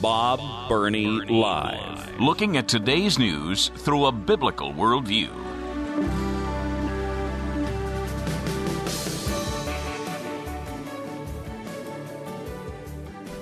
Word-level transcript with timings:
Bob 0.00 0.40
Burney 0.68 1.06
Live. 1.06 2.18
Looking 2.18 2.56
at 2.56 2.68
today's 2.68 3.18
news 3.18 3.68
through 3.76 4.06
a 4.06 4.12
biblical 4.12 4.72
worldview. 4.72 5.28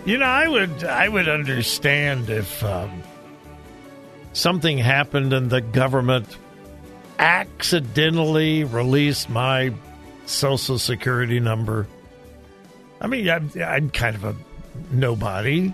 You 0.05 0.19
know, 0.19 0.25
I 0.25 0.48
would 0.48 0.84
I 0.84 1.09
would 1.09 1.29
understand 1.29 2.31
if 2.31 2.65
um, 2.65 3.03
something 4.33 4.79
happened 4.79 5.33
and 5.33 5.51
the 5.51 5.61
government 5.61 6.27
accidentally 7.19 8.65
released 8.65 9.29
my 9.29 9.75
social 10.27 10.79
security 10.79 11.39
number. 11.39 11.87
I 13.01 13.06
mean, 13.06 13.29
I'm, 13.29 13.50
I'm 13.62 13.91
kind 13.91 14.17
of 14.17 14.25
a 14.25 14.34
nobody. 14.91 15.72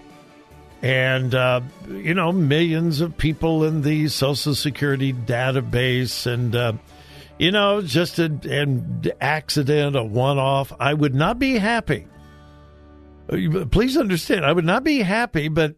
And, 0.85 1.35
uh, 1.35 1.63
you 1.89 2.13
know, 2.13 2.31
millions 2.31 3.01
of 3.01 3.17
people 3.17 3.65
in 3.65 3.81
the 3.81 4.09
Social 4.09 4.55
Security 4.55 5.15
database. 5.15 6.31
And, 6.31 6.55
uh, 6.55 6.75
you 7.39 7.53
know, 7.53 7.81
just 7.81 8.19
a, 8.19 8.25
an 8.25 9.11
accident, 9.19 9.97
a 9.97 10.05
one 10.05 10.37
off. 10.37 10.75
I 10.79 10.93
would 10.93 11.15
not 11.15 11.39
be 11.39 11.57
happy. 11.57 12.07
Please 13.71 13.97
understand, 13.97 14.45
I 14.45 14.53
would 14.53 14.67
not 14.67 14.85
be 14.85 14.99
happy, 14.99 15.49
but 15.49 15.77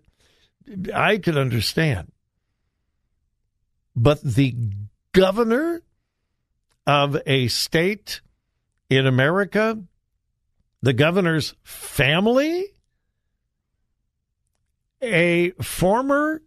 I 0.93 1.19
could 1.19 1.39
understand. 1.39 2.11
But 3.95 4.20
the 4.23 4.57
governor 5.13 5.83
of 6.85 7.17
a 7.27 7.47
state 7.47 8.23
in 8.91 9.07
America, 9.07 9.81
the 10.83 10.93
governor's 10.93 11.55
family, 11.63 12.75
a 15.12 15.51
former 15.62 16.43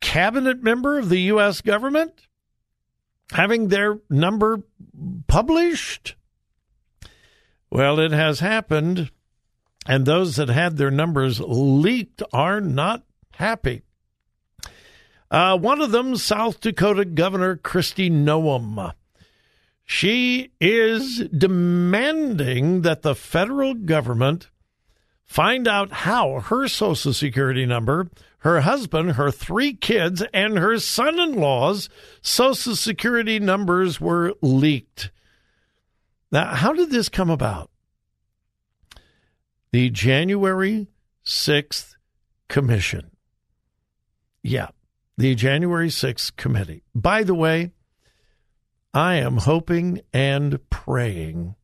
cabinet 0.00 0.62
member 0.62 0.98
of 0.98 1.08
the 1.08 1.20
U.S. 1.22 1.60
government 1.60 2.26
having 3.32 3.68
their 3.68 3.98
number 4.10 4.62
published? 5.26 6.16
Well, 7.70 7.98
it 7.98 8.12
has 8.12 8.40
happened, 8.40 9.10
and 9.86 10.06
those 10.06 10.36
that 10.36 10.48
had 10.48 10.76
their 10.76 10.90
numbers 10.90 11.40
leaked 11.40 12.22
are 12.32 12.60
not 12.60 13.02
happy. 13.32 13.82
Uh, 15.30 15.58
one 15.58 15.80
of 15.80 15.90
them, 15.90 16.16
South 16.16 16.60
Dakota 16.60 17.04
Governor 17.04 17.56
Kristi 17.56 18.10
Noem. 18.10 18.92
She 19.84 20.52
is 20.60 21.28
demanding 21.28 22.82
that 22.82 23.02
the 23.02 23.14
federal 23.14 23.74
government 23.74 24.48
find 25.24 25.66
out 25.66 25.92
how 25.92 26.40
her 26.40 26.68
Social 26.68 27.12
Security 27.12 27.66
number, 27.66 28.08
her 28.38 28.60
husband, 28.60 29.12
her 29.12 29.30
three 29.30 29.74
kids, 29.74 30.22
and 30.32 30.58
her 30.58 30.78
son 30.78 31.18
in 31.18 31.34
law's 31.34 31.88
Social 32.22 32.76
Security 32.76 33.38
numbers 33.38 34.00
were 34.00 34.34
leaked. 34.42 35.10
Now, 36.30 36.54
how 36.54 36.72
did 36.72 36.90
this 36.90 37.08
come 37.08 37.30
about? 37.30 37.70
The 39.72 39.90
January 39.90 40.88
6th 41.24 41.94
Commission. 42.48 43.10
Yeah, 44.42 44.68
the 45.16 45.34
January 45.34 45.88
6th 45.88 46.36
Committee. 46.36 46.84
By 46.94 47.22
the 47.22 47.34
way, 47.34 47.72
I 48.92 49.16
am 49.16 49.38
hoping 49.38 50.00
and 50.12 50.58
praying 50.70 51.56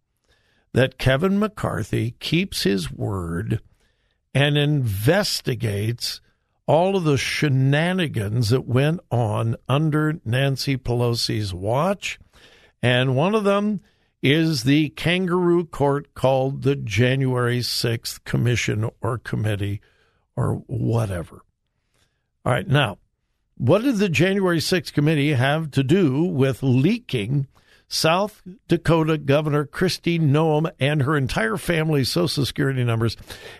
that 0.72 0.98
Kevin 0.98 1.38
McCarthy 1.38 2.12
keeps 2.20 2.62
his 2.62 2.90
word 2.90 3.60
and 4.34 4.56
investigates 4.56 6.20
all 6.66 6.96
of 6.96 7.04
the 7.04 7.18
shenanigans 7.18 8.50
that 8.50 8.66
went 8.66 9.00
on 9.10 9.56
under 9.68 10.20
Nancy 10.24 10.76
Pelosi's 10.76 11.52
watch. 11.52 12.18
And 12.82 13.16
one 13.16 13.34
of 13.34 13.44
them 13.44 13.80
is 14.22 14.62
the 14.62 14.90
kangaroo 14.90 15.64
court 15.64 16.14
called 16.14 16.62
the 16.62 16.76
January 16.76 17.58
6th 17.58 18.22
Commission 18.24 18.88
or 19.00 19.18
Committee 19.18 19.80
or 20.36 20.62
whatever. 20.66 21.42
All 22.44 22.52
right, 22.52 22.68
now, 22.68 22.98
what 23.56 23.82
did 23.82 23.96
the 23.96 24.08
January 24.08 24.58
6th 24.58 24.92
Committee 24.92 25.32
have 25.32 25.70
to 25.72 25.82
do 25.82 26.22
with 26.24 26.62
leaking 26.62 27.46
South 27.92 28.40
Dakota 28.68 29.18
Governor 29.18 29.66
Kristi 29.66 30.20
Noem 30.20 30.70
and 30.78 31.02
her 31.02 31.16
entire 31.16 31.56
family's 31.56 32.08
Social 32.08 32.46
Security 32.46 32.84
numbers, 32.84 33.16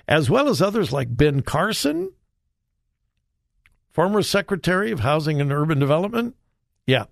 as 0.06 0.30
well 0.30 0.48
as 0.48 0.62
others 0.62 0.92
like 0.92 1.16
Ben 1.16 1.42
Carson, 1.42 2.12
former 3.90 4.22
Secretary 4.22 4.92
of 4.92 5.00
Housing 5.00 5.40
and 5.40 5.52
Urban 5.52 5.80
Development? 5.80 6.36
Yeah. 6.86 7.06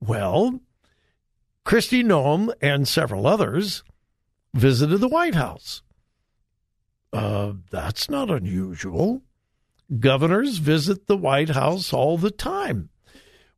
Well, 0.00 0.58
Kristi 1.64 2.04
Noem 2.04 2.52
and 2.60 2.88
several 2.88 3.28
others 3.28 3.84
visited 4.52 4.98
the 4.98 5.08
White 5.08 5.36
House. 5.36 5.82
Uh, 7.12 7.52
that's 7.70 8.10
not 8.10 8.28
unusual. 8.28 9.22
Governors 10.00 10.58
visit 10.58 11.06
the 11.06 11.16
White 11.16 11.50
House 11.50 11.92
all 11.92 12.18
the 12.18 12.32
time. 12.32 12.88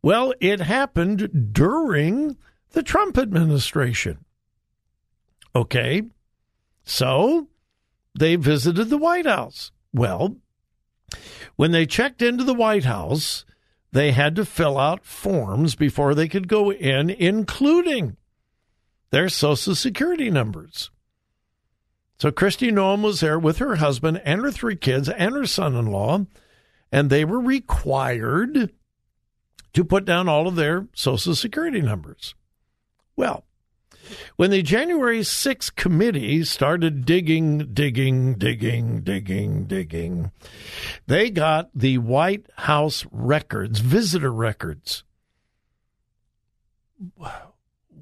Well, 0.02 0.34
it 0.40 0.60
happened 0.60 1.52
during 1.54 2.36
the 2.72 2.82
Trump 2.82 3.18
administration. 3.18 4.24
Okay, 5.54 6.02
so 6.84 7.48
they 8.18 8.36
visited 8.36 8.88
the 8.88 8.98
White 8.98 9.26
House. 9.26 9.70
Well, 9.92 10.36
when 11.56 11.72
they 11.72 11.86
checked 11.86 12.22
into 12.22 12.44
the 12.44 12.54
White 12.54 12.84
House, 12.84 13.44
they 13.92 14.12
had 14.12 14.34
to 14.36 14.44
fill 14.44 14.78
out 14.78 15.04
forms 15.04 15.74
before 15.74 16.14
they 16.14 16.28
could 16.28 16.48
go 16.48 16.72
in, 16.72 17.10
including 17.10 18.16
their 19.10 19.28
Social 19.28 19.74
Security 19.74 20.30
numbers. 20.30 20.90
So 22.18 22.30
Kristi 22.30 22.72
Noem 22.72 23.02
was 23.02 23.20
there 23.20 23.38
with 23.38 23.58
her 23.58 23.76
husband 23.76 24.22
and 24.24 24.40
her 24.42 24.50
three 24.50 24.76
kids 24.76 25.08
and 25.08 25.34
her 25.34 25.46
son 25.46 25.74
in 25.74 25.86
law, 25.86 26.24
and 26.90 27.10
they 27.10 27.24
were 27.24 27.40
required 27.40 28.72
to 29.74 29.84
put 29.84 30.04
down 30.04 30.28
all 30.28 30.48
of 30.48 30.56
their 30.56 30.86
Social 30.94 31.34
Security 31.34 31.82
numbers. 31.82 32.34
Well, 33.16 33.44
when 34.36 34.50
the 34.50 34.62
January 34.62 35.20
6th 35.20 35.74
committee 35.74 36.44
started 36.44 37.04
digging, 37.04 37.72
digging, 37.72 38.34
digging, 38.34 39.02
digging, 39.02 39.64
digging, 39.64 40.32
they 41.06 41.30
got 41.30 41.70
the 41.74 41.98
White 41.98 42.46
House 42.56 43.06
records, 43.10 43.80
visitor 43.80 44.32
records. 44.32 45.04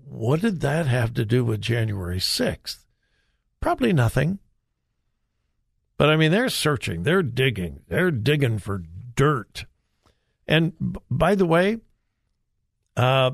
What 0.08 0.40
did 0.40 0.60
that 0.60 0.86
have 0.86 1.14
to 1.14 1.24
do 1.24 1.44
with 1.44 1.60
January 1.60 2.18
6th? 2.18 2.84
Probably 3.60 3.92
nothing. 3.92 4.38
But 5.96 6.08
I 6.08 6.16
mean, 6.16 6.32
they're 6.32 6.48
searching, 6.48 7.02
they're 7.02 7.22
digging, 7.22 7.80
they're 7.88 8.10
digging 8.10 8.58
for 8.58 8.82
dirt. 9.14 9.66
And 10.48 10.72
by 11.10 11.34
the 11.34 11.44
way, 11.44 11.76
uh, 12.96 13.32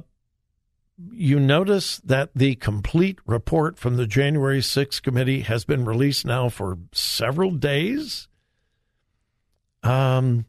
you 1.13 1.39
notice 1.39 1.99
that 1.99 2.31
the 2.35 2.55
complete 2.55 3.19
report 3.27 3.79
from 3.79 3.97
the 3.97 4.07
January 4.07 4.61
6th 4.61 5.03
committee 5.03 5.41
has 5.43 5.65
been 5.65 5.85
released 5.85 6.25
now 6.25 6.49
for 6.49 6.79
several 6.93 7.51
days. 7.51 8.29
Um, 9.83 10.47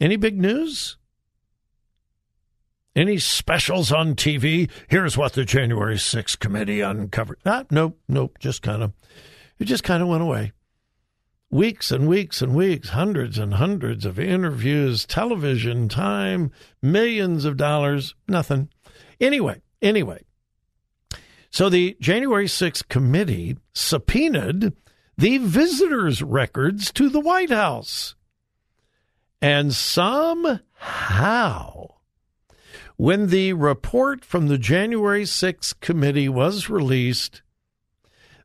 any 0.00 0.16
big 0.16 0.38
news? 0.38 0.96
Any 2.94 3.18
specials 3.18 3.92
on 3.92 4.14
TV? 4.14 4.70
Here's 4.88 5.16
what 5.16 5.32
the 5.32 5.44
January 5.44 5.96
6th 5.96 6.38
committee 6.38 6.80
uncovered. 6.80 7.38
Ah, 7.44 7.64
nope, 7.70 7.98
nope, 8.08 8.38
just 8.38 8.62
kind 8.62 8.82
of, 8.82 8.92
it 9.58 9.64
just 9.64 9.84
kind 9.84 10.02
of 10.02 10.08
went 10.08 10.22
away. 10.22 10.52
Weeks 11.50 11.90
and 11.90 12.06
weeks 12.06 12.42
and 12.42 12.54
weeks, 12.54 12.90
hundreds 12.90 13.38
and 13.38 13.54
hundreds 13.54 14.04
of 14.04 14.18
interviews, 14.18 15.06
television 15.06 15.88
time, 15.88 16.50
millions 16.82 17.44
of 17.44 17.56
dollars, 17.56 18.14
nothing. 18.28 18.68
Anyway, 19.20 19.60
anyway. 19.82 20.22
So 21.50 21.68
the 21.68 21.96
January 22.00 22.46
6th 22.46 22.88
committee 22.88 23.56
subpoenaed 23.72 24.74
the 25.16 25.38
visitors' 25.38 26.22
records 26.22 26.92
to 26.92 27.08
the 27.08 27.20
White 27.20 27.50
House. 27.50 28.14
And 29.40 29.72
somehow, 29.74 30.66
when 32.96 33.28
the 33.28 33.52
report 33.54 34.24
from 34.24 34.48
the 34.48 34.58
January 34.58 35.22
6th 35.24 35.80
committee 35.80 36.28
was 36.28 36.68
released, 36.68 37.42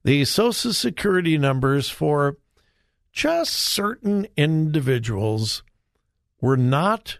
the 0.03 0.25
Social 0.25 0.73
Security 0.73 1.37
numbers 1.37 1.89
for 1.89 2.37
just 3.11 3.53
certain 3.53 4.27
individuals 4.35 5.63
were 6.41 6.57
not 6.57 7.19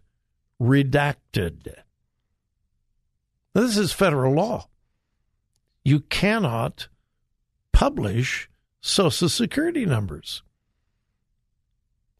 redacted. 0.61 1.82
This 3.53 3.77
is 3.77 3.91
federal 3.91 4.33
law 4.33 4.67
you 5.83 5.99
cannot 6.01 6.87
publish 7.71 8.49
social 8.81 9.29
security 9.29 9.85
numbers. 9.85 10.43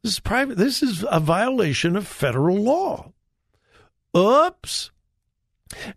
This 0.01 0.13
is 0.13 0.19
private. 0.19 0.57
This 0.57 0.83
is 0.83 1.06
a 1.09 1.19
violation 1.19 1.95
of 1.95 2.07
federal 2.07 2.57
law. 2.57 3.13
Oops. 4.15 4.91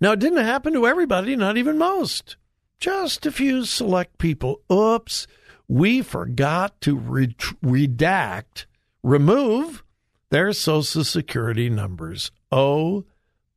Now, 0.01 0.13
it 0.13 0.21
didn't 0.21 0.45
happen 0.45 0.73
to 0.75 0.87
everybody, 0.87 1.35
not 1.35 1.57
even 1.57 1.77
most. 1.77 2.37
Just 2.79 3.27
a 3.27 3.33
few 3.33 3.65
select 3.65 4.19
people. 4.19 4.61
Oops. 4.73 5.27
We 5.69 6.03
forgot 6.03 6.81
to 6.83 6.97
re- 6.97 7.35
redact, 7.65 8.67
remove 9.03 9.83
their 10.31 10.53
social 10.53 11.03
security 11.03 11.69
numbers. 11.69 12.31
Oh, 12.53 13.05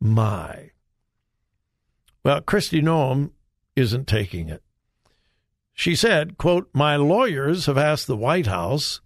my. 0.02 0.72
Well, 2.24 2.42
Kristi 2.42 2.82
Noem 2.82 3.32
isn't 3.76 4.08
taking 4.08 4.50
it. 4.50 4.64
She 5.74 5.96
said, 5.96 6.38
quote, 6.38 6.70
My 6.74 6.98
lawyers 6.98 7.68
have 7.68 7.78
asked 7.78 8.08
the 8.08 8.18
White 8.18 8.48
House, 8.48 9.00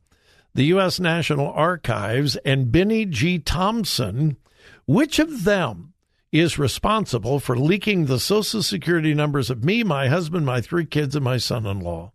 the 0.55 0.65
U.S. 0.65 0.99
National 0.99 1.51
Archives, 1.51 2.35
and 2.37 2.71
Bennie 2.71 3.05
G. 3.05 3.37
Thompson 3.39 4.37
which 4.85 5.19
of 5.19 5.43
them 5.43 5.93
is 6.31 6.57
responsible 6.59 7.39
for 7.39 7.57
leaking 7.57 8.05
the 8.05 8.19
Social 8.19 8.63
Security 8.63 9.13
numbers 9.13 9.49
of 9.49 9.63
me, 9.63 9.83
my 9.83 10.07
husband, 10.07 10.45
my 10.45 10.61
three 10.61 10.85
kids, 10.85 11.15
and 11.15 11.23
my 11.23 11.37
son 11.37 11.65
in 11.65 11.79
law? 11.79 12.11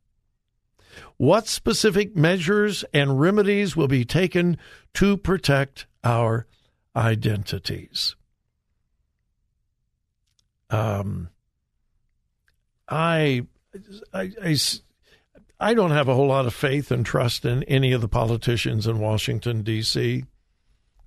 What 1.17 1.47
specific 1.47 2.17
measures 2.17 2.85
and 2.93 3.21
remedies 3.21 3.77
will 3.77 3.89
be 3.89 4.05
taken 4.05 4.59
to 4.95 5.17
protect 5.17 5.87
our 6.03 6.47
identities? 6.97 8.17
Um, 10.71 11.31
I, 12.89 13.47
I, 14.13 14.31
I, 14.43 14.57
I 15.61 15.75
don't 15.75 15.91
have 15.91 16.09
a 16.09 16.15
whole 16.15 16.29
lot 16.29 16.47
of 16.47 16.55
faith 16.55 16.91
and 16.91 17.05
trust 17.05 17.45
in 17.45 17.63
any 17.65 17.93
of 17.93 18.01
the 18.01 18.09
politicians 18.09 18.87
in 18.87 18.99
Washington, 18.99 19.63
D.C. 19.63 20.25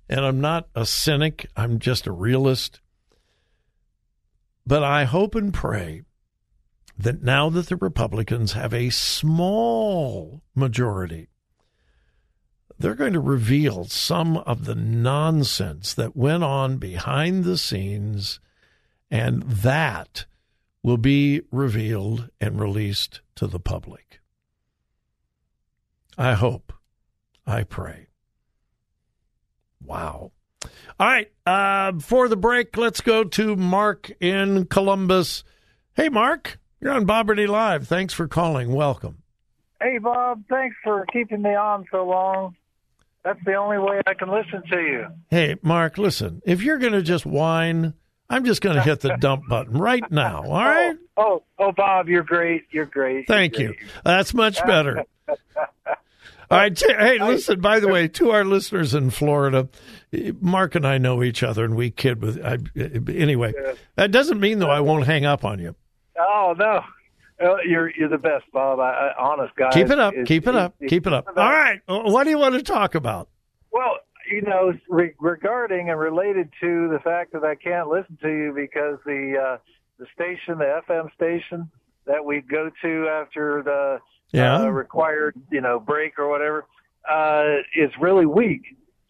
And 0.08 0.20
I'm 0.20 0.40
not 0.40 0.68
a 0.74 0.84
cynic, 0.84 1.46
I'm 1.56 1.78
just 1.78 2.06
a 2.06 2.12
realist. 2.12 2.80
But 4.66 4.84
I 4.84 5.04
hope 5.04 5.34
and 5.34 5.52
pray 5.52 6.02
that 6.98 7.22
now 7.22 7.48
that 7.50 7.68
the 7.68 7.76
Republicans 7.76 8.52
have 8.52 8.72
a 8.74 8.90
small 8.90 10.42
majority, 10.54 11.28
they're 12.78 12.94
going 12.94 13.12
to 13.12 13.20
reveal 13.20 13.84
some 13.84 14.36
of 14.38 14.64
the 14.64 14.74
nonsense 14.74 15.94
that 15.94 16.16
went 16.16 16.44
on 16.44 16.78
behind 16.78 17.44
the 17.44 17.56
scenes, 17.56 18.40
and 19.12 19.42
that 19.42 20.24
will 20.82 20.96
be 20.96 21.42
revealed 21.52 22.30
and 22.40 22.58
released 22.58 23.20
to 23.36 23.46
the 23.46 23.60
public. 23.60 24.20
I 26.16 26.32
hope, 26.32 26.72
I 27.46 27.64
pray. 27.64 28.06
Wow. 29.84 30.32
All 30.98 31.06
right. 31.06 31.30
Uh, 31.44 31.92
for 32.00 32.26
the 32.28 32.36
break, 32.36 32.76
let's 32.76 33.02
go 33.02 33.24
to 33.24 33.54
Mark 33.54 34.10
in 34.18 34.64
Columbus. 34.66 35.44
Hey, 35.94 36.08
Mark, 36.08 36.58
you're 36.80 36.92
on 36.92 37.04
Bob 37.04 37.26
Burney 37.26 37.46
Live. 37.46 37.86
Thanks 37.86 38.14
for 38.14 38.26
calling. 38.26 38.72
Welcome. 38.72 39.18
Hey, 39.80 39.98
Bob. 39.98 40.44
Thanks 40.48 40.76
for 40.82 41.04
keeping 41.12 41.42
me 41.42 41.54
on 41.54 41.84
so 41.90 42.06
long. 42.06 42.56
That's 43.24 43.44
the 43.44 43.54
only 43.54 43.78
way 43.78 44.00
I 44.06 44.14
can 44.14 44.30
listen 44.30 44.62
to 44.70 44.80
you. 44.80 45.06
Hey, 45.28 45.56
Mark, 45.60 45.98
listen. 45.98 46.40
If 46.46 46.62
you're 46.62 46.78
going 46.78 46.92
to 46.94 47.02
just 47.02 47.26
whine, 47.26 47.94
I'm 48.32 48.46
just 48.46 48.62
going 48.62 48.76
to 48.76 48.82
hit 48.82 49.00
the 49.00 49.16
dump 49.20 49.46
button 49.46 49.78
right 49.78 50.10
now. 50.10 50.42
All 50.44 50.52
oh, 50.52 50.64
right? 50.64 50.96
Oh, 51.16 51.22
oh, 51.58 51.66
oh, 51.66 51.72
Bob, 51.72 52.08
you're 52.08 52.22
great. 52.22 52.64
You're 52.70 52.86
great. 52.86 53.26
Thank 53.28 53.58
you're 53.58 53.72
you. 53.72 53.76
great. 53.76 53.90
That's 54.04 54.32
much 54.32 54.64
better. 54.64 55.04
All 55.28 56.58
right. 56.58 56.78
Hey, 56.78 57.18
listen, 57.18 57.60
by 57.60 57.80
the 57.80 57.88
way, 57.88 58.08
to 58.08 58.30
our 58.30 58.44
listeners 58.44 58.94
in 58.94 59.10
Florida, 59.10 59.68
Mark 60.40 60.74
and 60.74 60.86
I 60.86 60.98
know 60.98 61.22
each 61.22 61.42
other 61.42 61.64
and 61.64 61.76
we 61.76 61.90
kid 61.90 62.22
with. 62.22 62.42
I, 62.42 62.58
anyway, 63.12 63.52
that 63.96 64.10
doesn't 64.10 64.40
mean, 64.40 64.58
though, 64.58 64.70
I 64.70 64.80
won't 64.80 65.06
hang 65.06 65.24
up 65.26 65.44
on 65.44 65.58
you. 65.58 65.74
Oh, 66.18 66.54
no. 66.58 66.82
You're 67.66 67.90
you're 67.96 68.08
the 68.08 68.18
best, 68.18 68.44
Bob. 68.52 68.78
I, 68.78 69.08
I, 69.08 69.14
honest 69.18 69.54
guy. 69.56 69.70
Keep 69.72 69.90
it 69.90 69.98
up. 69.98 70.12
It's- 70.12 70.28
keep 70.28 70.46
it 70.46 70.54
up. 70.54 70.74
it's- 70.78 70.90
keep 70.90 71.06
it 71.06 71.12
up. 71.12 71.26
All 71.28 71.34
right. 71.34 71.80
What 71.86 72.24
do 72.24 72.30
you 72.30 72.38
want 72.38 72.54
to 72.54 72.62
talk 72.62 72.94
about? 72.94 73.28
Well, 73.72 73.96
you 74.32 74.42
know, 74.42 74.72
re- 74.88 75.14
regarding 75.20 75.90
and 75.90 75.98
related 75.98 76.48
to 76.60 76.88
the 76.88 76.98
fact 77.04 77.32
that 77.34 77.44
I 77.44 77.54
can't 77.54 77.88
listen 77.88 78.18
to 78.22 78.28
you 78.28 78.52
because 78.54 78.98
the 79.04 79.34
uh, 79.38 79.58
the 79.98 80.06
station, 80.14 80.58
the 80.58 80.80
FM 80.88 81.12
station 81.14 81.70
that 82.06 82.24
we 82.24 82.40
go 82.40 82.70
to 82.82 83.08
after 83.08 83.62
the 83.62 84.00
Yeah. 84.32 84.62
uh, 84.62 84.68
required, 84.68 85.34
you 85.50 85.60
know, 85.60 85.78
break 85.78 86.18
or 86.18 86.28
whatever, 86.28 86.64
uh, 87.08 87.56
is 87.76 87.90
really 88.00 88.26
weak. 88.26 88.62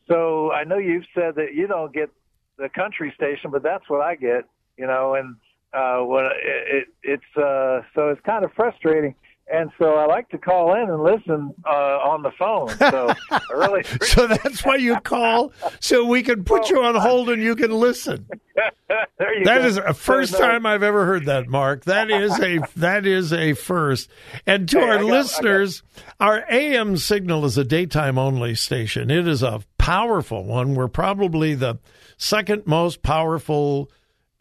So 0.09 0.51
I 0.53 0.65
know 0.65 0.79
you've 0.79 1.07
said 1.15 1.37
that 1.37 1.55
you 1.55 1.67
don't 1.69 1.93
get 1.95 2.11
the 2.59 2.69
country 2.69 3.13
station, 3.17 3.51
but 3.51 3.63
that's 3.63 3.89
what 3.89 4.01
I 4.01 4.17
get, 4.17 4.45
you 4.77 4.87
know, 4.87 5.15
and 5.15 5.37
uh, 5.73 6.01
what 6.01 6.25
it, 6.27 6.33
it 6.45 6.89
it's 7.03 7.37
uh, 7.37 7.83
so 7.95 8.09
it's 8.09 8.21
kind 8.23 8.45
of 8.45 8.53
frustrating. 8.55 9.15
And 9.53 9.71
so 9.79 9.95
I 9.97 10.07
like 10.07 10.29
to 10.31 10.39
call 10.39 10.75
in 10.75 10.89
and 10.89 11.03
listen 11.03 11.53
uh, 11.67 11.71
on 11.71 12.23
the 12.23 12.31
phone. 12.39 12.69
So 12.79 13.13
really 13.55 13.83
So 14.03 14.27
that's 14.27 14.65
why 14.65 14.77
you 14.77 14.99
call, 15.01 15.53
so 15.81 16.05
we 16.05 16.23
can 16.23 16.45
put 16.45 16.71
you 16.71 16.83
on 16.83 16.95
hold 16.95 17.29
and 17.29 17.43
you 17.43 17.55
can 17.57 17.71
listen. 17.71 18.27
there 19.19 19.39
you 19.39 19.45
That 19.45 19.63
go. 19.63 19.67
is 19.67 19.75
the 19.77 19.95
first 19.95 20.33
no, 20.33 20.39
time 20.41 20.65
I've 20.65 20.83
ever 20.83 21.05
heard 21.05 21.27
that, 21.27 21.49
Mark. 21.49 21.85
That 21.85 22.11
is 22.11 22.39
a 22.41 22.61
that 22.77 23.07
is 23.07 23.33
a 23.33 23.53
first. 23.55 24.09
And 24.47 24.69
to 24.71 24.79
Hey, 24.79 24.89
our 24.89 24.99
got- 24.99 25.07
listeners, 25.07 25.83
our 26.21 26.45
AM 26.51 26.97
signal 26.97 27.45
is 27.45 27.59
a 27.59 27.65
daytime 27.65 28.17
only 28.19 28.55
station. 28.55 29.11
It 29.11 29.27
is 29.29 29.43
a 29.43 29.61
powerful 29.77 30.45
one. 30.45 30.75
We're 30.75 30.89
probably 30.89 31.55
the 31.55 31.79
second 32.17 32.67
most 32.67 33.03
powerful 33.03 33.91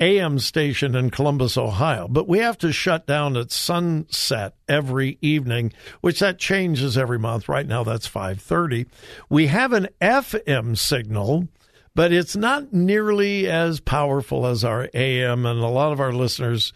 AM 0.02 0.40
station 0.40 0.96
in 0.96 1.12
Columbus, 1.12 1.58
Ohio. 1.58 2.08
But 2.10 2.28
we 2.28 2.40
have 2.40 2.58
to 2.58 2.74
shut 2.74 3.08
down 3.08 3.38
at 3.38 3.52
sunset 3.52 4.56
every 4.68 5.18
evening, 5.22 5.72
which 6.02 6.20
that 6.20 6.40
changes 6.40 6.98
every 6.98 7.20
month. 7.20 7.48
Right 7.48 7.68
now 7.68 7.84
that's 7.84 8.08
5:30. 8.08 8.88
We 9.30 9.48
have 9.48 9.72
an 9.72 9.88
FM 10.02 10.78
signal 10.78 11.48
but 11.94 12.14
it's 12.14 12.36
not 12.36 12.72
nearly 12.72 13.50
as 13.50 13.80
powerful 13.80 14.46
as 14.46 14.64
our 14.64 14.90
AM, 14.94 15.46
and 15.46 15.60
a 15.60 15.68
lot 15.68 15.92
of 15.92 16.00
our 16.00 16.14
listeners 16.14 16.74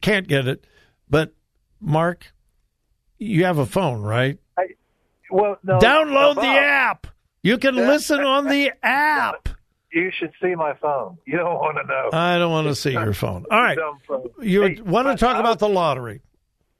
can't 0.00 0.28
get 0.28 0.46
it. 0.46 0.64
But 1.10 1.34
Mark, 1.80 2.32
you 3.18 3.44
have 3.44 3.58
a 3.58 3.66
phone, 3.66 4.02
right? 4.02 4.38
I, 4.56 4.68
Well, 5.30 5.58
no, 5.62 5.78
Download 5.78 6.36
no, 6.36 6.42
the 6.42 6.48
app. 6.48 7.06
You 7.42 7.58
can 7.58 7.74
listen 7.74 8.20
on 8.20 8.46
the 8.46 8.72
app. 8.82 9.48
You 9.94 10.10
should 10.18 10.32
see 10.42 10.54
my 10.56 10.74
phone. 10.74 11.18
You 11.24 11.36
don't 11.36 11.54
want 11.54 11.76
to 11.80 11.86
know. 11.86 12.10
I 12.12 12.36
don't 12.38 12.50
want 12.50 12.66
to 12.66 12.74
see 12.74 12.90
your 12.92 13.12
phone. 13.14 13.46
All 13.50 13.62
right. 13.62 13.78
You 14.42 14.62
Hey, 14.62 14.80
want 14.80 15.06
to 15.06 15.16
talk 15.16 15.36
I- 15.36 15.40
about 15.40 15.60
the 15.60 15.68
lottery? 15.68 16.20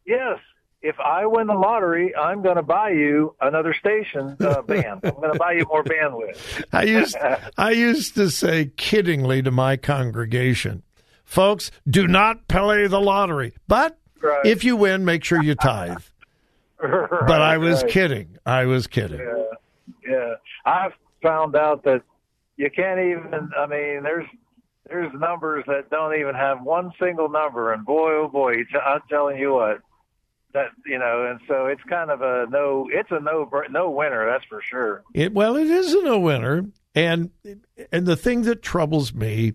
Yes. 0.04 0.38
If 0.82 0.96
I 1.00 1.24
win 1.24 1.46
the 1.46 1.54
lottery, 1.54 2.14
I'm 2.14 2.42
going 2.42 2.56
to 2.56 2.62
buy 2.62 2.90
you 2.90 3.34
another 3.40 3.72
station 3.72 4.36
uh, 4.40 4.60
band. 4.66 5.00
I'm 5.04 5.14
going 5.14 5.32
to 5.32 5.38
buy 5.38 5.52
you 5.52 5.64
more 5.66 5.82
bandwidth. 5.84 6.64
I 6.72 6.82
used 6.82 7.16
I 7.56 7.70
used 7.70 8.16
to 8.16 8.28
say 8.30 8.66
kiddingly 8.76 9.42
to 9.44 9.50
my 9.50 9.76
congregation, 9.78 10.82
folks, 11.24 11.70
do 11.88 12.06
not 12.06 12.48
play 12.48 12.86
the 12.88 13.00
lottery. 13.00 13.54
But 13.68 13.96
Right. 14.20 14.44
if 14.44 14.64
you 14.64 14.76
win, 14.76 15.04
make 15.04 15.22
sure 15.24 15.42
you 15.42 15.54
tithe. 15.54 15.98
But 16.80 17.40
I 17.40 17.56
was 17.58 17.82
Right. 17.82 17.90
kidding. 17.92 18.36
I 18.44 18.64
was 18.66 18.86
kidding. 18.86 19.20
Yeah, 20.06 20.34
I've 20.66 20.92
found 21.22 21.56
out 21.56 21.84
that 21.84 22.02
you 22.56 22.70
can't 22.70 23.00
even. 23.00 23.50
I 23.56 23.66
mean, 23.66 24.02
there's 24.02 24.26
there's 24.88 25.12
numbers 25.14 25.64
that 25.66 25.90
don't 25.90 26.18
even 26.18 26.34
have 26.34 26.62
one 26.62 26.92
single 27.00 27.28
number, 27.28 27.72
and 27.72 27.84
boy, 27.84 28.12
oh 28.12 28.28
boy, 28.28 28.54
I'm 28.84 29.00
telling 29.08 29.38
you 29.38 29.54
what, 29.54 29.80
that 30.52 30.68
you 30.86 30.98
know, 30.98 31.26
and 31.30 31.40
so 31.48 31.66
it's 31.66 31.82
kind 31.88 32.10
of 32.10 32.22
a 32.22 32.46
no. 32.50 32.88
It's 32.92 33.10
a 33.10 33.20
no 33.20 33.48
no 33.70 33.90
winner, 33.90 34.26
that's 34.30 34.44
for 34.44 34.62
sure. 34.62 35.02
It, 35.12 35.32
well, 35.32 35.56
it 35.56 35.68
is 35.68 35.92
a 35.94 36.02
no 36.02 36.18
winner, 36.18 36.66
and 36.94 37.30
and 37.92 38.06
the 38.06 38.16
thing 38.16 38.42
that 38.42 38.62
troubles 38.62 39.14
me, 39.14 39.54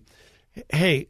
hey, 0.72 1.08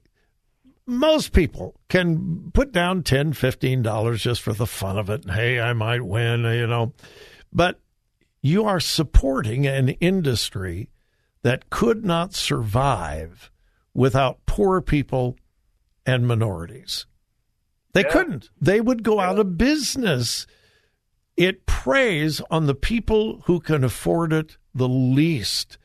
most 0.87 1.33
people 1.33 1.75
can 1.89 2.51
put 2.53 2.73
down 2.73 3.03
10 3.03 3.33
$15 3.33 4.17
just 4.17 4.43
for 4.43 4.53
the 4.53 4.67
fun 4.67 4.99
of 4.99 5.09
it. 5.09 5.29
Hey, 5.29 5.61
I 5.61 5.73
might 5.73 6.03
win, 6.03 6.43
you 6.43 6.67
know. 6.67 6.93
But 7.53 7.81
you 8.43 8.65
are 8.65 8.81
supporting 8.81 9.67
an 9.67 9.89
industry 9.89 10.91
that 11.43 11.71
could 11.71 12.05
not 12.05 12.35
survive 12.35 13.51
without 13.95 14.45
poor 14.47 14.81
people 14.81 15.37
and 16.07 16.27
minorities. 16.27 17.07
They 17.93 18.03
Yeah. 18.03 18.11
couldn't. 18.11 18.51
They 18.61 18.81
would 18.81 19.03
go 19.03 19.21
out 19.21 19.39
of 19.39 19.59
business. 19.59 20.47
It 21.37 21.67
preys 21.67 22.41
on 22.51 22.67
the 22.67 22.75
people 22.75 23.41
who 23.47 23.61
can 23.61 23.83
afford 23.85 24.33
it 24.33 24.59
the 24.75 24.89
least. 24.89 25.79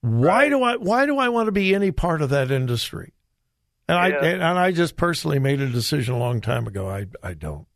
Why 0.00 0.48
do 0.48 0.62
I 0.62 0.76
why 0.76 1.06
do 1.06 1.18
I 1.18 1.28
want 1.28 1.46
to 1.46 1.52
be 1.52 1.74
any 1.74 1.90
part 1.90 2.22
of 2.22 2.30
that 2.30 2.50
industry? 2.50 3.14
And 3.88 3.98
I 3.98 4.08
and 4.10 4.42
I 4.44 4.70
just 4.70 4.96
personally 4.96 5.38
made 5.38 5.60
a 5.60 5.68
decision 5.68 6.14
a 6.14 6.18
long 6.18 6.40
time 6.40 6.66
ago. 6.66 6.88
I 6.88 7.06
I 7.22 7.34
don't. 7.34 7.66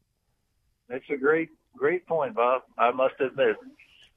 That's 0.88 1.08
a 1.10 1.16
great, 1.16 1.48
great 1.76 2.06
point, 2.06 2.34
Bob. 2.34 2.62
I 2.78 2.90
must 2.92 3.14
admit. 3.18 3.56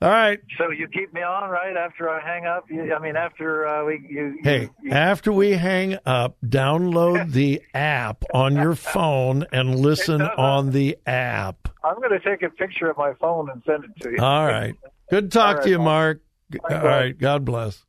All 0.05 0.11
right. 0.11 0.39
So 0.59 0.69
you 0.69 0.87
keep 0.87 1.15
me 1.15 1.23
on 1.23 1.49
right 1.49 1.75
after 1.75 2.07
I 2.07 2.21
hang 2.21 2.45
up. 2.45 2.69
You, 2.69 2.93
I 2.93 2.99
mean, 2.99 3.15
after 3.15 3.67
uh, 3.67 3.85
we 3.85 4.05
you. 4.07 4.37
Hey, 4.43 4.69
you, 4.83 4.91
after 4.91 5.33
we 5.33 5.53
hang 5.53 5.97
up, 6.05 6.37
download 6.45 7.31
the 7.31 7.63
app 7.73 8.23
on 8.31 8.55
your 8.55 8.75
phone 8.75 9.47
and 9.51 9.79
listen 9.79 10.21
on 10.21 10.69
the 10.69 10.99
app. 11.07 11.69
I'm 11.83 11.95
going 11.95 12.11
to 12.11 12.19
take 12.19 12.43
a 12.43 12.51
picture 12.51 12.87
of 12.87 12.97
my 12.99 13.13
phone 13.19 13.49
and 13.49 13.63
send 13.65 13.85
it 13.85 14.01
to 14.03 14.11
you. 14.11 14.17
All 14.19 14.45
right. 14.45 14.75
Good 15.09 15.31
to 15.31 15.37
talk 15.39 15.55
right, 15.55 15.63
to 15.63 15.69
you, 15.71 15.77
Bob. 15.77 15.85
Mark. 15.85 16.21
All 16.69 16.83
right. 16.83 17.17
God 17.17 17.43
bless. 17.43 17.83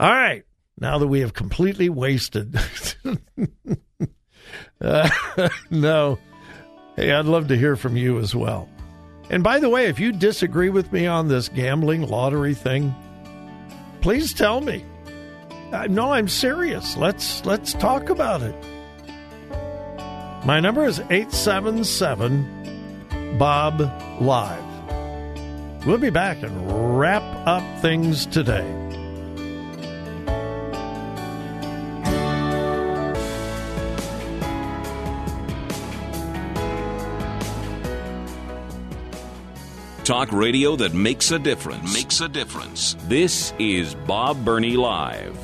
All 0.00 0.10
right. 0.10 0.42
Now 0.80 0.98
that 0.98 1.06
we 1.06 1.20
have 1.20 1.34
completely 1.34 1.88
wasted. 1.88 2.58
Uh, 4.80 5.08
no. 5.70 6.18
Hey, 6.96 7.12
I'd 7.12 7.24
love 7.24 7.48
to 7.48 7.56
hear 7.56 7.76
from 7.76 7.96
you 7.96 8.18
as 8.18 8.34
well. 8.34 8.68
And 9.30 9.42
by 9.42 9.58
the 9.58 9.68
way, 9.68 9.86
if 9.86 9.98
you 9.98 10.12
disagree 10.12 10.68
with 10.68 10.92
me 10.92 11.06
on 11.06 11.28
this 11.28 11.48
gambling 11.48 12.08
lottery 12.08 12.54
thing, 12.54 12.94
please 14.00 14.34
tell 14.34 14.60
me. 14.60 14.84
Uh, 15.72 15.86
no, 15.88 16.12
I'm 16.12 16.28
serious. 16.28 16.96
Let's 16.96 17.44
let's 17.46 17.72
talk 17.72 18.10
about 18.10 18.42
it. 18.42 18.54
My 20.44 20.60
number 20.60 20.84
is 20.84 20.98
877 20.98 23.38
Bob 23.38 23.80
Live. 24.20 24.62
We'll 25.86 25.98
be 25.98 26.10
back 26.10 26.42
and 26.42 26.98
wrap 26.98 27.22
up 27.46 27.62
things 27.80 28.26
today. 28.26 28.66
Talk 40.04 40.32
radio 40.32 40.74
that 40.76 40.94
makes 40.94 41.30
a 41.30 41.38
difference. 41.38 41.94
Makes 41.94 42.20
a 42.20 42.28
difference. 42.28 42.96
This 43.06 43.54
is 43.60 43.94
Bob 43.94 44.44
Burney 44.44 44.76
Live. 44.76 45.38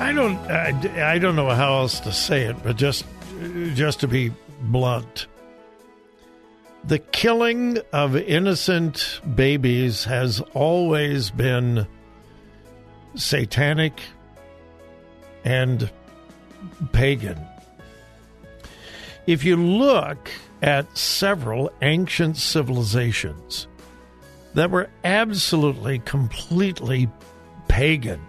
I 0.00 0.12
don't 0.12 0.36
I, 0.50 1.12
I 1.12 1.18
don't 1.18 1.36
know 1.36 1.50
how 1.50 1.74
else 1.76 2.00
to 2.00 2.12
say 2.12 2.46
it, 2.46 2.56
but 2.64 2.76
just 2.76 3.04
just 3.74 4.00
to 4.00 4.08
be 4.08 4.32
blunt. 4.62 5.28
The 6.82 6.98
killing 6.98 7.78
of 7.92 8.16
innocent 8.16 9.20
babies 9.36 10.02
has 10.04 10.40
always 10.54 11.30
been 11.30 11.86
satanic 13.14 14.00
and 15.44 15.90
pagan. 16.92 17.38
If 19.26 19.44
you 19.44 19.56
look 19.56 20.30
at 20.62 20.96
several 20.96 21.70
ancient 21.82 22.36
civilizations 22.36 23.66
that 24.54 24.70
were 24.70 24.88
absolutely, 25.02 25.98
completely 26.00 27.08
pagan, 27.68 28.20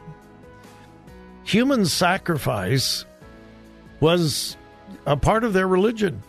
human 1.44 1.86
sacrifice 1.86 3.06
was 4.00 4.58
a 5.06 5.18
part 5.18 5.44
of 5.44 5.54
their 5.54 5.68
religion. 5.68 6.22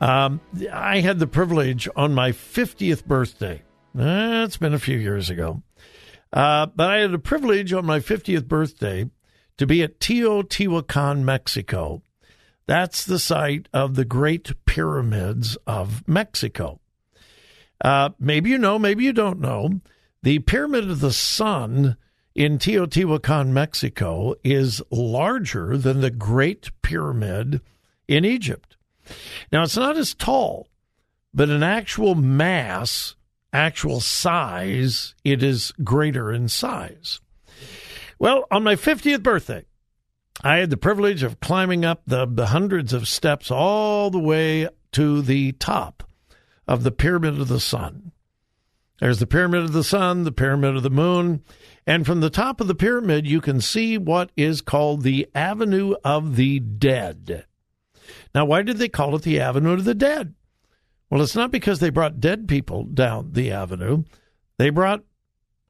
Um, 0.00 0.40
I 0.72 1.00
had 1.00 1.18
the 1.18 1.26
privilege 1.26 1.88
on 1.94 2.12
my 2.12 2.32
50th 2.32 3.04
birthday. 3.04 3.62
It's 3.94 4.56
been 4.56 4.74
a 4.74 4.78
few 4.78 4.98
years 4.98 5.30
ago. 5.30 5.62
Uh, 6.32 6.66
but 6.66 6.90
I 6.90 6.98
had 6.98 7.12
the 7.12 7.18
privilege 7.18 7.72
on 7.72 7.84
my 7.84 7.98
50th 7.98 8.48
birthday 8.48 9.10
to 9.58 9.66
be 9.66 9.82
at 9.82 10.00
Teotihuacan, 10.00 11.22
Mexico. 11.22 12.02
That's 12.66 13.04
the 13.04 13.18
site 13.18 13.68
of 13.72 13.96
the 13.96 14.04
Great 14.04 14.52
Pyramids 14.64 15.56
of 15.66 16.06
Mexico. 16.08 16.80
Uh, 17.84 18.10
maybe 18.18 18.50
you 18.50 18.58
know, 18.58 18.78
maybe 18.78 19.04
you 19.04 19.12
don't 19.12 19.40
know. 19.40 19.80
The 20.22 20.38
Pyramid 20.38 20.88
of 20.88 21.00
the 21.00 21.12
Sun 21.12 21.96
in 22.34 22.58
Teotihuacan, 22.58 23.48
Mexico, 23.48 24.34
is 24.44 24.80
larger 24.90 25.76
than 25.76 26.00
the 26.00 26.10
Great 26.10 26.70
Pyramid 26.80 27.60
in 28.08 28.24
Egypt. 28.24 28.76
Now, 29.50 29.64
it's 29.64 29.76
not 29.76 29.96
as 29.96 30.14
tall, 30.14 30.68
but 31.34 31.50
in 31.50 31.62
actual 31.62 32.14
mass, 32.14 33.16
actual 33.52 34.00
size, 34.00 35.14
it 35.24 35.42
is 35.42 35.72
greater 35.84 36.32
in 36.32 36.48
size. 36.48 37.20
Well, 38.18 38.44
on 38.50 38.62
my 38.62 38.76
50th 38.76 39.22
birthday, 39.22 39.64
I 40.42 40.56
had 40.56 40.70
the 40.70 40.76
privilege 40.76 41.22
of 41.22 41.40
climbing 41.40 41.84
up 41.84 42.02
the, 42.06 42.26
the 42.26 42.46
hundreds 42.46 42.92
of 42.92 43.08
steps 43.08 43.50
all 43.50 44.10
the 44.10 44.18
way 44.18 44.68
to 44.92 45.22
the 45.22 45.52
top 45.52 46.02
of 46.66 46.82
the 46.82 46.92
Pyramid 46.92 47.40
of 47.40 47.48
the 47.48 47.60
Sun. 47.60 48.12
There's 49.00 49.18
the 49.18 49.26
Pyramid 49.26 49.64
of 49.64 49.72
the 49.72 49.84
Sun, 49.84 50.24
the 50.24 50.32
Pyramid 50.32 50.76
of 50.76 50.82
the 50.82 50.90
Moon, 50.90 51.42
and 51.86 52.06
from 52.06 52.20
the 52.20 52.30
top 52.30 52.60
of 52.60 52.68
the 52.68 52.74
pyramid, 52.74 53.26
you 53.26 53.40
can 53.40 53.60
see 53.60 53.98
what 53.98 54.30
is 54.36 54.60
called 54.60 55.02
the 55.02 55.28
Avenue 55.34 55.94
of 56.04 56.36
the 56.36 56.60
Dead. 56.60 57.46
Now, 58.34 58.44
why 58.44 58.62
did 58.62 58.78
they 58.78 58.88
call 58.88 59.16
it 59.16 59.22
the 59.22 59.40
Avenue 59.40 59.72
of 59.72 59.84
the 59.84 59.94
Dead? 59.94 60.34
Well, 61.12 61.20
it's 61.20 61.36
not 61.36 61.50
because 61.50 61.78
they 61.78 61.90
brought 61.90 62.20
dead 62.20 62.48
people 62.48 62.84
down 62.84 63.32
the 63.34 63.52
avenue, 63.52 64.04
they 64.56 64.70
brought 64.70 65.04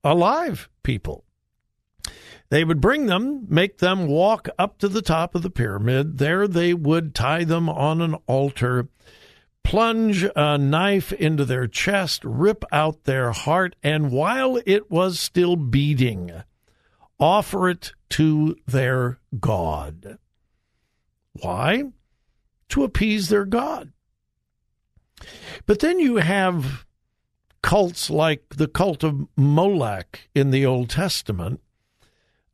alive 0.04 0.68
people. 0.84 1.24
They 2.50 2.62
would 2.62 2.80
bring 2.80 3.06
them, 3.06 3.46
make 3.48 3.78
them 3.78 4.06
walk 4.06 4.48
up 4.56 4.78
to 4.78 4.88
the 4.88 5.02
top 5.02 5.34
of 5.34 5.42
the 5.42 5.50
pyramid. 5.50 6.18
There 6.18 6.46
they 6.46 6.74
would 6.74 7.12
tie 7.12 7.42
them 7.42 7.68
on 7.68 8.00
an 8.00 8.14
altar, 8.28 8.86
plunge 9.64 10.24
a 10.36 10.58
knife 10.58 11.12
into 11.12 11.44
their 11.44 11.66
chest, 11.66 12.22
rip 12.24 12.64
out 12.70 13.02
their 13.02 13.32
heart, 13.32 13.74
and 13.82 14.12
while 14.12 14.60
it 14.64 14.92
was 14.92 15.18
still 15.18 15.56
beating, 15.56 16.30
offer 17.18 17.68
it 17.68 17.94
to 18.10 18.54
their 18.68 19.18
God. 19.40 20.18
Why? 21.32 21.82
To 22.68 22.84
appease 22.84 23.28
their 23.28 23.44
God. 23.44 23.92
But 25.66 25.80
then 25.80 25.98
you 25.98 26.16
have 26.16 26.84
cults 27.62 28.10
like 28.10 28.42
the 28.56 28.68
cult 28.68 29.04
of 29.04 29.26
Moloch 29.36 30.20
in 30.34 30.50
the 30.50 30.66
Old 30.66 30.90
Testament, 30.90 31.60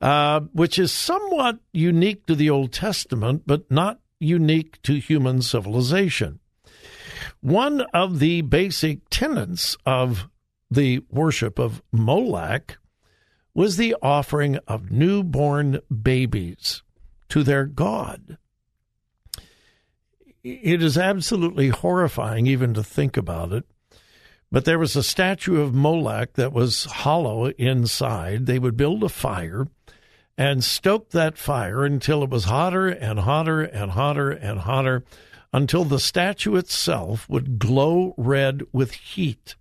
uh, 0.00 0.40
which 0.52 0.78
is 0.78 0.92
somewhat 0.92 1.58
unique 1.72 2.26
to 2.26 2.34
the 2.34 2.50
Old 2.50 2.72
Testament, 2.72 3.42
but 3.46 3.70
not 3.70 4.00
unique 4.20 4.80
to 4.82 4.94
human 4.94 5.42
civilization. 5.42 6.40
One 7.40 7.82
of 7.94 8.18
the 8.18 8.42
basic 8.42 9.08
tenets 9.10 9.76
of 9.86 10.28
the 10.70 11.00
worship 11.10 11.58
of 11.58 11.82
Moloch 11.92 12.78
was 13.54 13.76
the 13.76 13.96
offering 14.02 14.58
of 14.68 14.90
newborn 14.90 15.80
babies 15.90 16.82
to 17.28 17.42
their 17.42 17.64
god. 17.64 18.38
It 20.48 20.82
is 20.82 20.96
absolutely 20.96 21.68
horrifying 21.68 22.46
even 22.46 22.74
to 22.74 22.82
think 22.82 23.16
about 23.16 23.52
it. 23.52 23.64
But 24.50 24.64
there 24.64 24.78
was 24.78 24.96
a 24.96 25.02
statue 25.02 25.60
of 25.60 25.74
Moloch 25.74 26.34
that 26.34 26.52
was 26.52 26.84
hollow 26.84 27.48
inside. 27.50 28.46
They 28.46 28.58
would 28.58 28.76
build 28.76 29.04
a 29.04 29.08
fire 29.08 29.68
and 30.38 30.64
stoke 30.64 31.10
that 31.10 31.36
fire 31.36 31.84
until 31.84 32.22
it 32.22 32.30
was 32.30 32.44
hotter 32.44 32.88
and 32.88 33.20
hotter 33.20 33.62
and 33.62 33.90
hotter 33.90 34.30
and 34.30 34.60
hotter 34.60 35.04
until 35.52 35.84
the 35.84 35.98
statue 35.98 36.56
itself 36.56 37.28
would 37.28 37.58
glow 37.58 38.14
red 38.16 38.62
with 38.72 38.92
heat. 38.92 39.56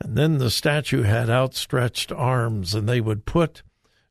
And 0.00 0.16
then 0.16 0.38
the 0.38 0.50
statue 0.50 1.02
had 1.02 1.30
outstretched 1.30 2.10
arms, 2.12 2.74
and 2.74 2.88
they 2.88 3.00
would 3.00 3.26
put 3.26 3.62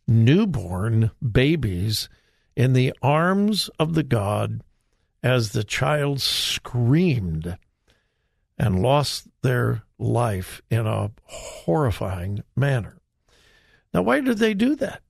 newborn 0.07 1.12
babies 1.19 2.09
in 2.55 2.73
the 2.73 2.93
arms 3.01 3.69
of 3.79 3.93
the 3.93 4.03
god 4.03 4.62
as 5.23 5.51
the 5.51 5.63
child 5.63 6.21
screamed 6.21 7.57
and 8.57 8.81
lost 8.81 9.27
their 9.41 9.83
life 9.97 10.61
in 10.69 10.85
a 10.85 11.11
horrifying 11.25 12.43
manner. 12.55 12.97
Now, 13.93 14.01
why 14.01 14.19
did 14.19 14.37
they 14.37 14.53
do 14.53 14.75
that? 14.75 15.01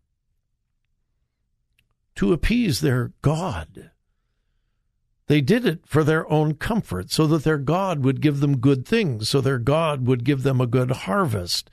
To 2.17 2.32
appease 2.32 2.79
their 2.79 3.12
God. 3.22 3.89
They 5.27 5.41
did 5.41 5.65
it 5.65 5.79
for 5.86 6.03
their 6.03 6.29
own 6.32 6.55
comfort, 6.55 7.10
so 7.10 7.25
that 7.27 7.43
their 7.43 7.58
God 7.58 8.03
would 8.03 8.22
give 8.22 8.39
them 8.39 8.58
good 8.58 8.86
things, 8.86 9.29
so 9.29 9.41
their 9.41 9.58
God 9.58 10.05
would 10.05 10.24
give 10.24 10.43
them 10.43 10.62
a 10.62 10.67
good 10.67 10.91
harvest, 10.91 11.70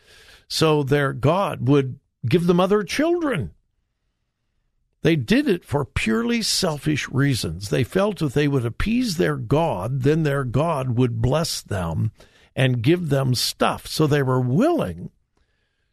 so 0.48 0.82
their 0.82 1.12
God 1.12 1.68
would 1.68 1.98
give 2.26 2.46
them 2.46 2.60
other 2.60 2.82
children. 2.84 3.50
They 5.02 5.16
did 5.16 5.48
it 5.48 5.64
for 5.64 5.84
purely 5.84 6.42
selfish 6.42 7.08
reasons. 7.08 7.70
They 7.70 7.84
felt 7.84 8.20
if 8.20 8.34
they 8.34 8.48
would 8.48 8.66
appease 8.66 9.16
their 9.16 9.36
God, 9.36 10.02
then 10.02 10.24
their 10.24 10.44
God 10.44 10.96
would 10.96 11.22
bless 11.22 11.62
them 11.62 12.12
and 12.54 12.82
give 12.82 13.08
them 13.08 13.34
stuff. 13.34 13.86
So 13.86 14.06
they 14.06 14.22
were 14.22 14.40
willing 14.40 15.10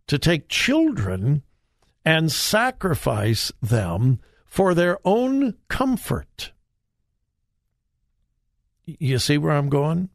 to 0.07 0.17
take 0.17 0.49
children 0.49 1.43
and 2.03 2.31
sacrifice 2.31 3.51
them 3.61 4.19
for 4.45 4.73
their 4.73 4.99
own 5.05 5.55
comfort. 5.69 6.51
You 8.85 9.19
see 9.19 9.37
where 9.37 9.51
I'm 9.51 9.69
going? 9.69 10.09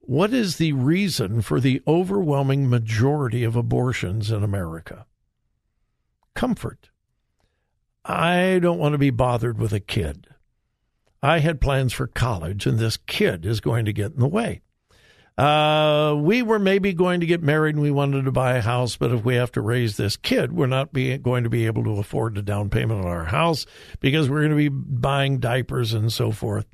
What 0.00 0.32
is 0.32 0.56
the 0.56 0.72
reason 0.72 1.42
for 1.42 1.60
the 1.60 1.82
overwhelming 1.86 2.68
majority 2.68 3.44
of 3.44 3.56
abortions 3.56 4.30
in 4.30 4.42
America? 4.42 5.06
Comfort. 6.34 6.90
I 8.08 8.58
don't 8.60 8.78
want 8.78 8.94
to 8.94 8.98
be 8.98 9.10
bothered 9.10 9.58
with 9.58 9.74
a 9.74 9.80
kid. 9.80 10.26
I 11.22 11.40
had 11.40 11.60
plans 11.60 11.92
for 11.92 12.06
college, 12.06 12.64
and 12.64 12.78
this 12.78 12.96
kid 12.96 13.44
is 13.44 13.60
going 13.60 13.84
to 13.84 13.92
get 13.92 14.12
in 14.12 14.20
the 14.20 14.26
way. 14.26 14.62
Uh, 15.36 16.16
we 16.18 16.42
were 16.42 16.58
maybe 16.58 16.92
going 16.92 17.20
to 17.20 17.26
get 17.26 17.42
married 17.42 17.76
and 17.76 17.82
we 17.82 17.92
wanted 17.92 18.24
to 18.24 18.32
buy 18.32 18.54
a 18.54 18.60
house, 18.60 18.96
but 18.96 19.12
if 19.12 19.24
we 19.24 19.36
have 19.36 19.52
to 19.52 19.60
raise 19.60 19.96
this 19.96 20.16
kid, 20.16 20.52
we're 20.52 20.66
not 20.66 20.92
be, 20.92 21.16
going 21.16 21.44
to 21.44 21.50
be 21.50 21.66
able 21.66 21.84
to 21.84 22.00
afford 22.00 22.34
the 22.34 22.42
down 22.42 22.68
payment 22.68 23.04
on 23.04 23.06
our 23.06 23.26
house 23.26 23.64
because 24.00 24.28
we're 24.28 24.40
going 24.40 24.50
to 24.50 24.56
be 24.56 24.68
buying 24.68 25.38
diapers 25.38 25.94
and 25.94 26.12
so 26.12 26.32
forth. 26.32 26.66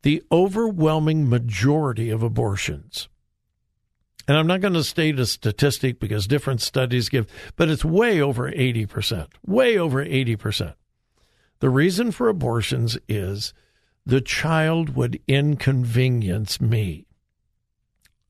The 0.00 0.22
overwhelming 0.32 1.28
majority 1.28 2.08
of 2.08 2.22
abortions, 2.22 3.09
and 4.28 4.36
I'm 4.36 4.46
not 4.46 4.60
going 4.60 4.74
to 4.74 4.84
state 4.84 5.18
a 5.18 5.26
statistic 5.26 5.98
because 5.98 6.26
different 6.26 6.60
studies 6.60 7.08
give, 7.08 7.26
but 7.56 7.68
it's 7.68 7.84
way 7.84 8.20
over 8.20 8.50
80%, 8.50 9.28
way 9.46 9.78
over 9.78 10.04
80%. 10.04 10.74
The 11.60 11.70
reason 11.70 12.10
for 12.10 12.28
abortions 12.28 12.98
is 13.08 13.52
the 14.06 14.20
child 14.20 14.96
would 14.96 15.20
inconvenience 15.28 16.60
me. 16.60 17.06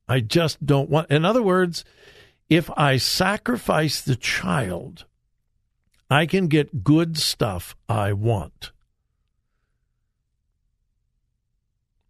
I 0.09 0.20
just 0.20 0.64
don't 0.64 0.90
want, 0.90 1.11
in 1.11 1.25
other 1.25 1.42
words, 1.42 1.85
if 2.49 2.68
I 2.76 2.97
sacrifice 2.97 4.00
the 4.00 4.16
child, 4.16 5.04
I 6.11 6.26
can 6.26 6.49
get 6.49 6.82
good 6.82 7.16
stuff 7.16 7.76
I 7.88 8.12
want. 8.12 8.73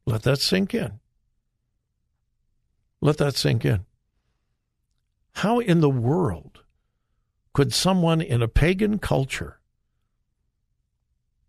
Let 0.06 0.22
that 0.22 0.40
sink 0.40 0.74
in. 0.74 0.99
Let 3.00 3.16
that 3.18 3.36
sink 3.36 3.64
in. 3.64 3.86
How 5.34 5.58
in 5.58 5.80
the 5.80 5.90
world 5.90 6.64
could 7.52 7.72
someone 7.72 8.20
in 8.20 8.42
a 8.42 8.48
pagan 8.48 8.98
culture 8.98 9.60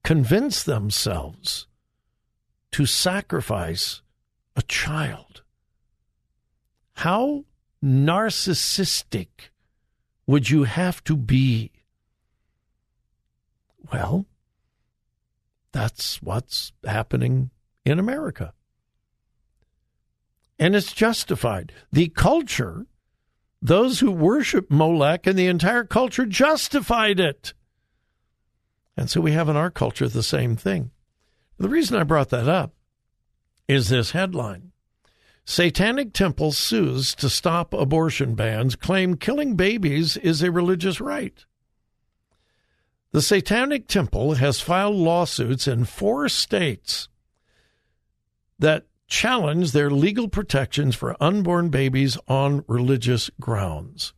convince 0.03 0.63
themselves 0.63 1.67
to 2.71 2.85
sacrifice 2.85 4.01
a 4.55 4.61
child? 4.61 5.41
How 6.93 7.45
narcissistic 7.83 9.49
would 10.25 10.49
you 10.49 10.63
have 10.63 11.03
to 11.03 11.17
be? 11.17 11.71
Well, 13.91 14.25
that's 15.71 16.21
what's 16.21 16.71
happening 16.85 17.49
in 17.83 17.99
America. 17.99 18.53
And 20.59 20.75
it's 20.75 20.93
justified. 20.93 21.73
The 21.91 22.09
culture, 22.09 22.85
those 23.61 23.99
who 23.99 24.11
worship 24.11 24.69
Molech 24.69 25.25
and 25.25 25.37
the 25.37 25.47
entire 25.47 25.83
culture 25.83 26.25
justified 26.25 27.19
it. 27.19 27.53
And 28.95 29.09
so 29.09 29.21
we 29.21 29.31
have 29.31 29.49
in 29.49 29.55
our 29.55 29.71
culture 29.71 30.07
the 30.07 30.23
same 30.23 30.55
thing. 30.55 30.91
The 31.57 31.69
reason 31.69 31.97
I 31.97 32.03
brought 32.03 32.29
that 32.29 32.47
up 32.47 32.73
is 33.67 33.89
this 33.89 34.11
headline 34.11 34.71
Satanic 35.45 36.13
Temple 36.13 36.51
sues 36.51 37.15
to 37.15 37.29
stop 37.29 37.73
abortion 37.73 38.35
bans, 38.35 38.75
claim 38.75 39.15
killing 39.15 39.55
babies 39.55 40.17
is 40.17 40.41
a 40.41 40.51
religious 40.51 41.01
right. 41.01 41.45
The 43.11 43.21
Satanic 43.21 43.87
Temple 43.87 44.35
has 44.35 44.61
filed 44.61 44.95
lawsuits 44.95 45.67
in 45.67 45.85
four 45.85 46.29
states 46.29 47.09
that 48.59 48.85
challenge 49.11 49.73
their 49.73 49.91
legal 49.91 50.29
protections 50.29 50.95
for 50.95 51.21
unborn 51.21 51.67
babies 51.69 52.17
on 52.29 52.63
religious 52.67 53.29
grounds. 53.41 54.13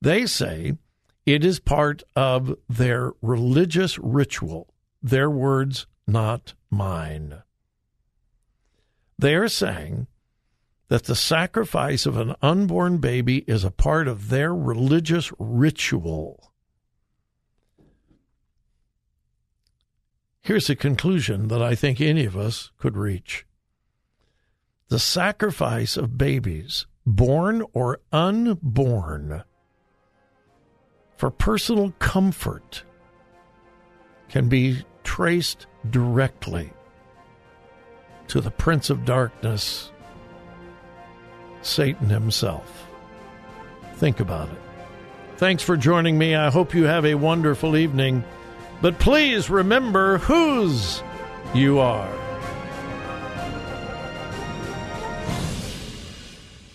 They 0.00 0.26
say 0.26 0.78
it 1.26 1.44
is 1.44 1.58
part 1.58 2.04
of 2.14 2.56
their 2.68 3.12
religious 3.20 3.98
ritual. 3.98 4.72
Their 5.02 5.28
words, 5.28 5.86
not 6.06 6.54
mine. 6.70 7.42
They 9.18 9.34
are 9.34 9.48
saying 9.48 10.06
that 10.86 11.04
the 11.04 11.16
sacrifice 11.16 12.06
of 12.06 12.16
an 12.16 12.36
unborn 12.40 12.98
baby 12.98 13.38
is 13.48 13.64
a 13.64 13.72
part 13.72 14.06
of 14.06 14.28
their 14.28 14.54
religious 14.54 15.32
ritual. 15.40 16.52
Here's 20.40 20.70
a 20.70 20.76
conclusion 20.76 21.48
that 21.48 21.60
I 21.60 21.74
think 21.74 22.00
any 22.00 22.24
of 22.24 22.36
us 22.36 22.70
could 22.78 22.96
reach. 22.96 23.44
The 24.88 24.98
sacrifice 24.98 25.96
of 25.98 26.16
babies, 26.16 26.86
born 27.04 27.62
or 27.74 28.00
unborn, 28.10 29.44
for 31.16 31.30
personal 31.30 31.92
comfort 31.98 32.84
can 34.28 34.48
be 34.48 34.84
traced 35.04 35.66
directly 35.90 36.72
to 38.28 38.40
the 38.40 38.50
Prince 38.50 38.88
of 38.88 39.04
Darkness 39.04 39.90
Satan 41.60 42.08
himself. 42.08 42.86
Think 43.96 44.20
about 44.20 44.48
it. 44.48 44.58
Thanks 45.36 45.62
for 45.62 45.76
joining 45.76 46.16
me. 46.16 46.34
I 46.34 46.50
hope 46.50 46.74
you 46.74 46.84
have 46.84 47.04
a 47.04 47.14
wonderful 47.14 47.76
evening. 47.76 48.24
But 48.80 48.98
please 48.98 49.50
remember 49.50 50.18
whose 50.18 51.02
you 51.52 51.78
are. 51.78 52.27